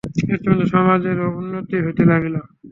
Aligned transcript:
ইতোমধ্যে 0.33 0.65
সমাজেরও 0.73 1.27
উন্নতি 1.39 1.75
হইতে 1.85 2.03
লাগিল। 2.11 2.35